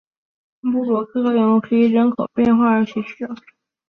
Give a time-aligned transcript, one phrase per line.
[0.63, 3.27] 克吕斯旁沙提永人口变化图示